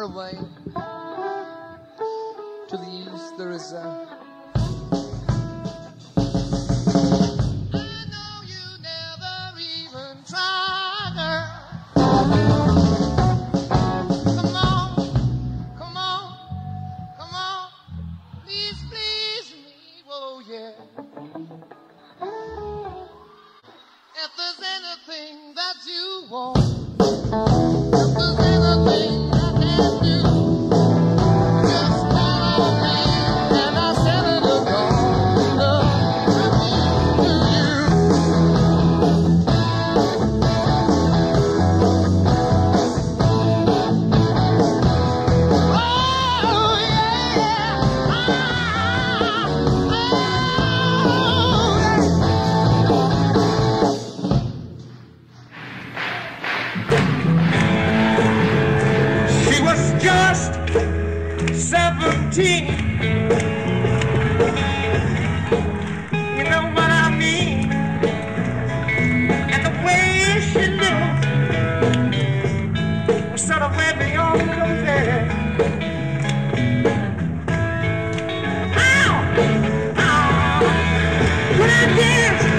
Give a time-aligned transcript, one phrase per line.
[0.00, 0.38] Away.
[2.68, 4.06] To the east, there is a.
[24.20, 27.87] If there's anything that you want,
[61.88, 62.66] 17.
[66.36, 67.72] You know what I mean?
[69.32, 71.24] And the way she looked
[73.32, 75.22] was sort of way beyond compare.
[78.76, 79.12] Ow!
[79.96, 80.60] Ow!
[81.58, 82.57] When I danced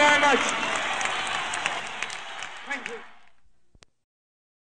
[0.00, 0.69] very much.